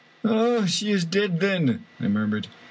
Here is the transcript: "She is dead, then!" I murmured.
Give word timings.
"She 0.65 0.89
is 0.89 1.05
dead, 1.05 1.39
then!" 1.41 1.83
I 1.99 2.07
murmured. 2.07 2.47